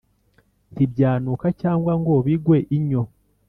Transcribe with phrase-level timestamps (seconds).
[0.73, 3.01] ntibyanuka cyangwa ngo bigwe inyo